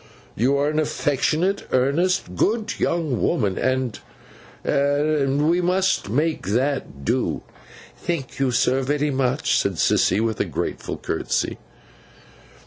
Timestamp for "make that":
6.09-7.05